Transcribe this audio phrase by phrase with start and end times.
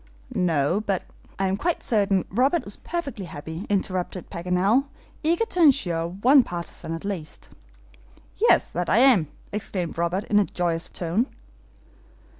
[0.33, 1.03] "No, but"
[1.39, 4.85] "I am quite certain Robert is perfectly happy," interrupted Paganel,
[5.21, 7.49] eager to insure one partisan at least.
[8.37, 11.27] "Yes, that I am!" exclaimed Robert, in a joyous tone.